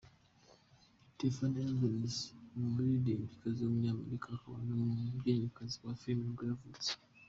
Tiffany 1.17 1.59
Evans, 1.71 2.15
umuririmbyikazi 2.57 3.59
w’umunyamerika 3.61 4.27
akaba 4.35 4.57
n’umukinnyikazi 4.67 5.75
wa 5.85 5.93
film 6.01 6.19
nibwo 6.23 6.43
yavutse. 6.51 6.89